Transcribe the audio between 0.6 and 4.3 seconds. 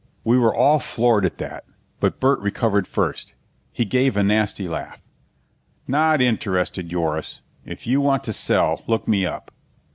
floored at that, but Burt recovered first. He gave a